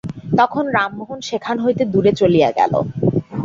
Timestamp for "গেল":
2.51-2.73